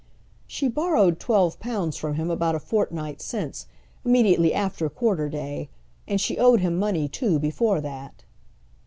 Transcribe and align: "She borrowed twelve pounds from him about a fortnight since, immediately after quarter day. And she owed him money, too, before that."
"She 0.47 0.67
borrowed 0.67 1.19
twelve 1.19 1.59
pounds 1.59 1.95
from 1.95 2.15
him 2.15 2.31
about 2.31 2.55
a 2.55 2.59
fortnight 2.59 3.21
since, 3.21 3.67
immediately 4.03 4.51
after 4.51 4.89
quarter 4.89 5.29
day. 5.29 5.69
And 6.07 6.19
she 6.19 6.39
owed 6.39 6.59
him 6.59 6.79
money, 6.79 7.07
too, 7.07 7.37
before 7.37 7.81
that." 7.81 8.23